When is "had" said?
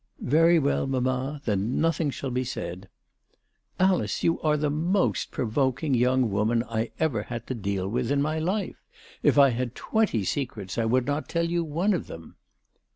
7.21-7.45, 9.51-9.75